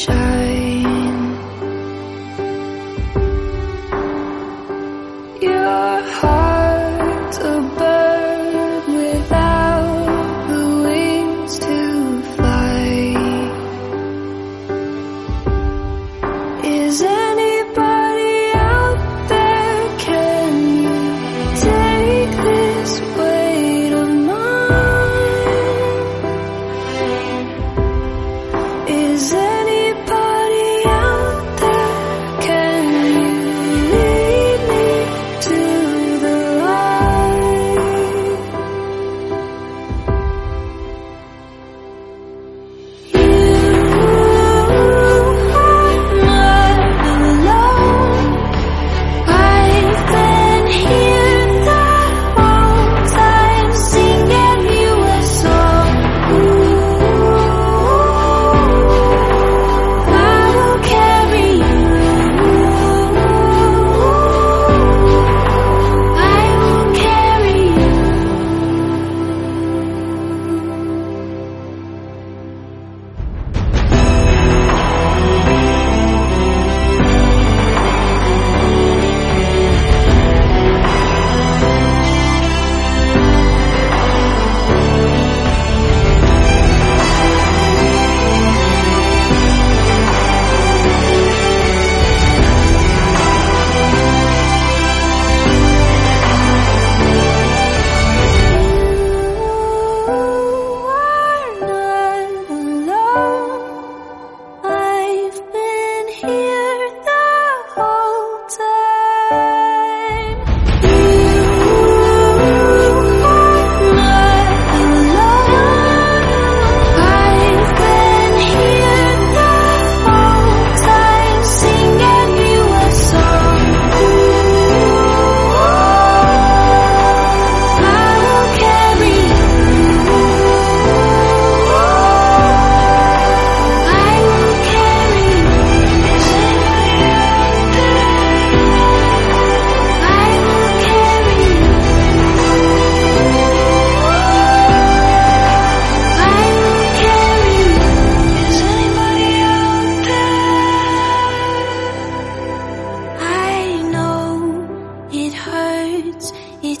[0.00, 0.99] shy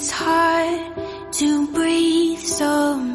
[0.00, 0.96] it's hard
[1.30, 3.09] to breathe so